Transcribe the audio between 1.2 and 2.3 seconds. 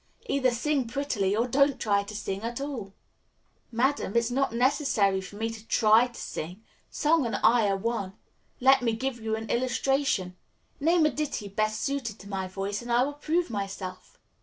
or don't try to